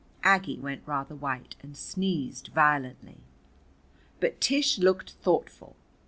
[0.23, 3.19] Aggie went rather white and sneezed violently.
[4.19, 5.75] But Tish looked thoughtful.